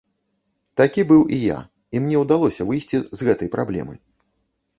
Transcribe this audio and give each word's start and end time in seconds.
Такі 0.79 1.01
быў 1.11 1.21
і 1.37 1.39
я, 1.41 1.57
і 1.97 2.01
мне 2.07 2.17
ўдалося 2.23 2.67
выйсці 2.71 3.03
з 3.21 3.29
гэтай 3.29 3.53
праблемы. 3.59 3.93